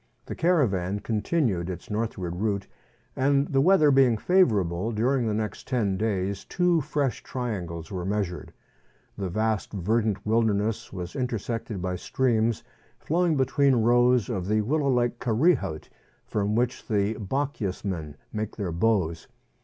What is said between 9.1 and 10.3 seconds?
The vast verdant